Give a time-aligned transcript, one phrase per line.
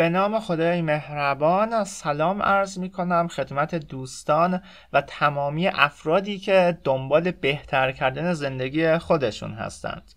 [0.00, 7.30] به نام خدای مهربان سلام عرض می کنم خدمت دوستان و تمامی افرادی که دنبال
[7.30, 10.12] بهتر کردن زندگی خودشون هستند.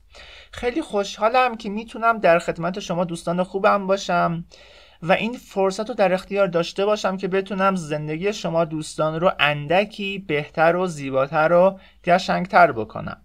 [0.52, 4.46] خیلی خوشحالم که می‌تونم در خدمت شما دوستان خوبم باشم
[5.02, 10.20] و این فرصت رو در اختیار داشته باشم که بتونم زندگی شما دوستان رو اندکی
[10.20, 13.23] بهتر و زیباتر و قشنگتر بکنم.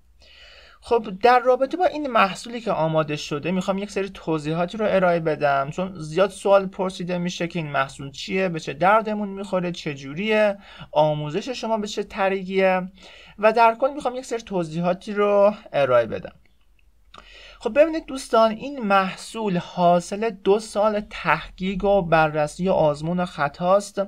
[0.89, 5.21] خب در رابطه با این محصولی که آماده شده می‌خوام یک سری توضیحاتی رو ارائه
[5.21, 9.95] بدم چون زیاد سوال پرسیده میشه که این محصول چیه به چه دردمون می‌خوره چه
[9.95, 10.59] جوریه
[10.93, 12.89] آموزش شما به چه طریقیه؟
[13.39, 16.33] و در کل می‌خوام یک سری توضیحاتی رو ارائه بدم.
[17.61, 24.03] خب ببینید دوستان این محصول حاصل دو سال تحقیق و بررسی و آزمون و خطاست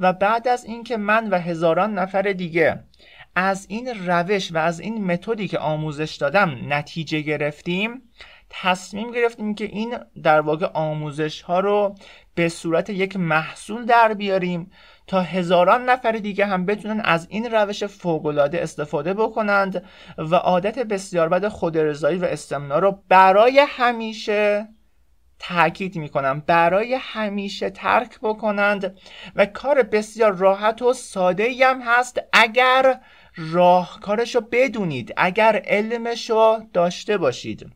[0.00, 2.84] و بعد از اینکه من و هزاران نفر دیگه
[3.34, 8.02] از این روش و از این متدی که آموزش دادم نتیجه گرفتیم
[8.50, 11.94] تصمیم گرفتیم که این در واقع آموزش ها رو
[12.34, 14.70] به صورت یک محصول در بیاریم
[15.06, 19.84] تا هزاران نفر دیگه هم بتونن از این روش فوقالعاده استفاده بکنند
[20.18, 24.68] و عادت بسیار بد خودرضایی و استمنا رو برای همیشه
[25.38, 28.98] تاکید می‌کنم برای همیشه ترک بکنند
[29.36, 33.00] و کار بسیار راحت و ساده هم هست اگر
[33.52, 37.66] راهکارش رو بدونید اگر علمش رو داشته باشید.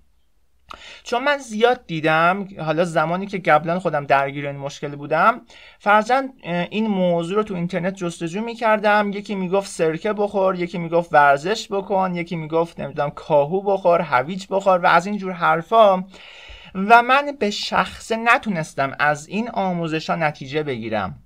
[1.02, 5.40] چون من زیاد دیدم حالا زمانی که قبلا خودم درگیر این مشکل بودم
[5.78, 6.28] فرزن
[6.70, 9.10] این موضوع رو تو اینترنت جستجو می‌کردم.
[9.14, 14.78] یکی می‌گفت سرکه بخور یکی می‌گفت ورزش بکن یکی می‌گفت نمی‌دونم کاهو بخور هویج بخور
[14.78, 16.04] و از این جور حرفا.
[16.74, 21.23] و من به شخصه نتونستم از این آموزش ها نتیجه بگیرم.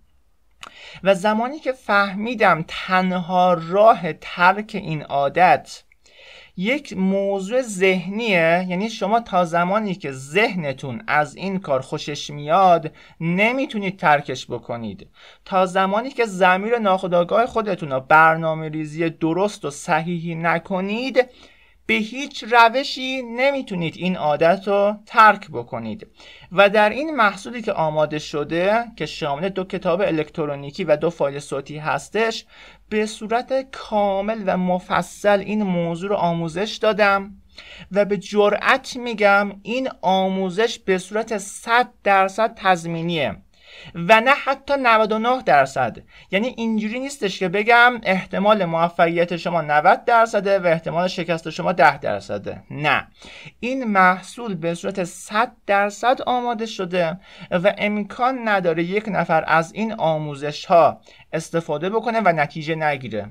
[1.02, 5.82] و زمانی که فهمیدم تنها راه ترک این عادت
[6.56, 13.98] یک موضوع ذهنیه یعنی شما تا زمانی که ذهنتون از این کار خوشش میاد نمی‌تونید
[13.98, 15.08] ترکش بکنید.
[15.44, 21.26] تا زمانی که زمیر ناخودآگاه خودتون رو برنامه ریزی درست و صحیحی نکنید
[21.88, 26.06] به هیچ روشی نمی‌تونید این عادت رو ترک بکنید.
[26.52, 31.38] و در این محصولی که آماده شده که شامل دو کتاب الکترونیکی و دو فایل
[31.38, 32.44] صوتی هستش
[32.88, 37.34] به صورت کامل و مفصل این موضوع رو آموزش دادم
[37.92, 43.36] و به جرأت میگم این آموزش به صورت 100 درصد تضمینیه.
[43.94, 45.98] و نه حتی 99 درصد.
[46.30, 51.98] یعنی اینجوری نیستش که بگم احتمال موفقیت شما 90 درصده و احتمال شکست شما 10
[51.98, 52.62] درصده.
[52.70, 53.08] نه.
[53.60, 57.18] این محصول به صورت 100 درصد آماده شده
[57.50, 61.00] و امکان نداره یک نفر از این آموزش ها
[61.32, 63.30] استفاده بکنه و نتیجه نگیره.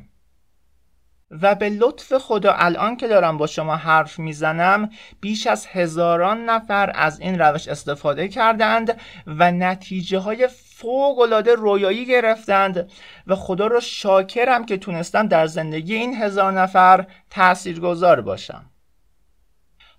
[1.32, 4.90] و به لطف خدا الان که دارم با شما حرف می‌زنم
[5.22, 12.06] بیش از هزاران نفر از این روش استفاده کردند و نتیجه های فوق العاده رویایی
[12.06, 12.92] گرفتند
[13.28, 18.66] و خدا رو شاکرم که تونستم در زندگی این هزار نفر تاثیرگذار باشم.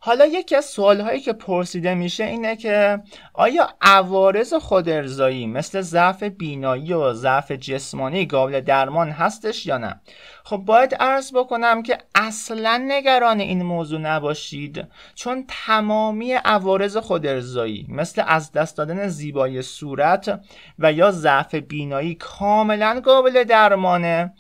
[0.01, 3.03] حالا یکی از سوال هایی که پرسیده میشه اینه که
[3.35, 10.01] آیا عوارض خودارضایی مثل ضعف بینایی و ضعف جسمانی قابل درمان هستش یا نه؟
[10.49, 14.87] خب باید عرض بکنم که اصلا نگران این موضوع نباشید.
[15.15, 20.41] چون تمامی عوارض خودارضایی مثل از دست دادن زیبایی صورت
[20.79, 24.33] و یا ضعف بینایی کاملا قابل درمانه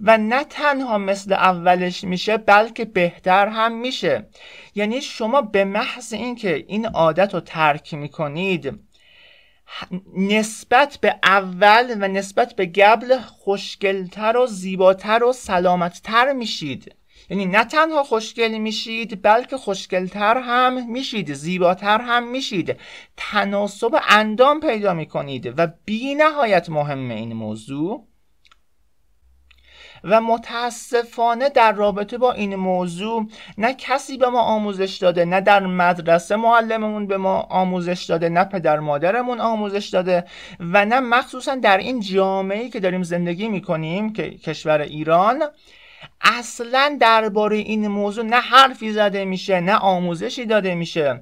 [0.00, 4.28] و نه تنها مثل اولش میشه بلکه بهتر هم میشه.
[4.74, 8.89] یعنی شما به محض اینکه این عادت رو ترک می‌کنید
[10.16, 16.94] نسبت به اول و نسبت به قبل خوشگلتر و زیباتر و سلامتتر میشید.
[17.30, 22.76] یعنی نه تنها خوشگل میشید بلکه خوشگلتر هم میشید زیباتر هم میشید.
[23.16, 28.09] تناسب اندام پیدا می‌کنید و بی نهایت مهم این موضوع
[30.04, 33.26] و متاسفانه در رابطه با این موضوع
[33.58, 38.44] نه کسی به ما آموزش داده نه در مدرسه معلممون به ما آموزش داده نه
[38.44, 40.24] پدر مادرمون آموزش داده
[40.60, 45.42] و نه مخصوصا در این جامعه که داریم زندگی می‌کنیم که کشور ایران
[46.20, 51.20] اصلا درباره این موضوع نه حرفی زده میشه نه آموزشی داده میشه.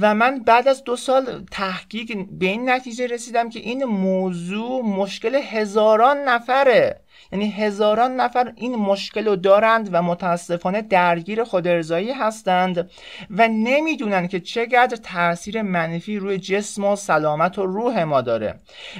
[0.00, 5.34] و من بعد از دو سال تحقیق به این نتیجه رسیدم که این موضوع مشکل
[5.34, 7.00] هزاران نفره.
[7.32, 12.90] یعنی هزاران نفر این مشکل رو دارند و متاسفانه درگیر خودارضایی هستند
[13.30, 18.54] و نمی‌دونن که چقدر تاثیر منفی روی جسم و سلامت و روح ما داره.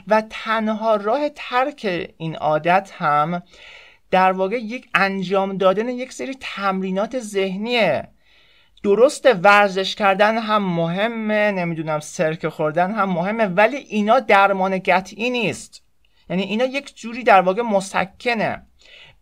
[0.09, 3.43] و تنها راه ترک این عادت هم
[4.11, 8.09] در واقع یک انجام دادن یک سری تمرینات ذهنیه.
[8.83, 15.84] درست ورزش کردن هم مهمه نمی‌دونم سرکه خوردن هم مهمه ولی اینا درمان قطعی نیست.
[16.31, 18.63] یعنی اینا یک جوری در واقع مسکنه.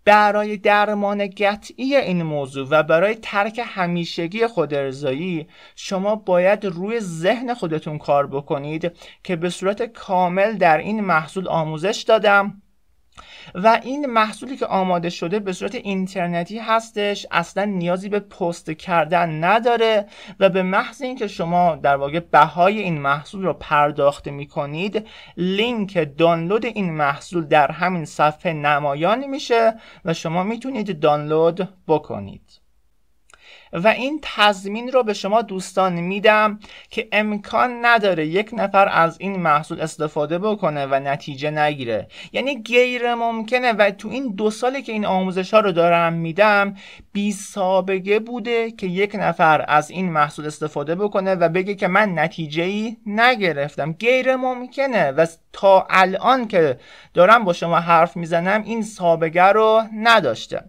[0.04, 5.46] برای درمان قطعی این موضوع و برای ترک همیشگی خود ارزایی
[5.76, 8.92] شما باید روی ذهن خودتون کار بکنید
[9.24, 12.62] که به صورت کامل در این محصول آموزش دادم.
[13.54, 19.44] و این محصولی که آماده شده به صورت اینترنتی هستش اصلا نیازی به پست کردن
[19.44, 20.06] نداره
[20.40, 25.06] و به محض اینکه شما در واقع بهای این محصول رو پرداخت می کنید
[25.36, 29.74] لینک دانلود این محصول در همین صفحه نمایان میشه
[30.04, 32.62] و شما می‌تونید دانلود بکنید.
[33.72, 36.58] و این تضمین رو به شما دوستان میدم
[36.90, 42.08] که امکان نداره یک نفر از این محصول استفاده بکنه و نتیجه نگیره.
[42.32, 46.76] یعنی غیر ممکنه و تو این دو سالی که این آموزش ها رو دارم میدم
[47.12, 52.18] بی سابقه بوده که یک نفر از این محصول استفاده بکنه و بگه که من
[52.18, 53.92] نتیجه ای نگرفتم.
[53.92, 56.78] غیر ممکنه و تا الان که
[57.14, 60.64] دارم با شما حرف می‌زنم این سابقه رو نداشته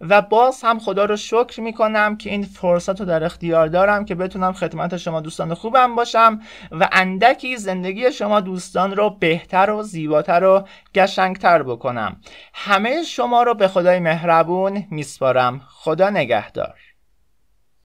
[0.00, 4.14] و باز هم خدا رو شکر می‌کنم که این فرصت رو در اختیار دارم که
[4.14, 6.40] بتونم خدمت شما دوستان خوبم باشم
[6.70, 12.16] و اندکی زندگی شما دوستان رو بهتر و زیباتر و گشنگتر بکنم.
[12.54, 15.60] همه شما رو به خدای مهربون میسپارم.
[15.68, 16.87] خدا نگهدار.